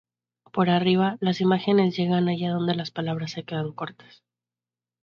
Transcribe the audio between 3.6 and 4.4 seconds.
cortas.